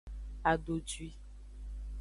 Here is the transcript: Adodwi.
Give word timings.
Adodwi. 0.51 1.07